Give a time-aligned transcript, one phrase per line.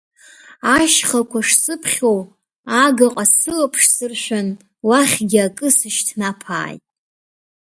[0.77, 2.13] Ашьхақәа шсыԥхьо,
[2.83, 4.47] агаҟа сылаԥш сыршәын,
[4.87, 6.83] уахьгьы акы сышьҭнаԥааит.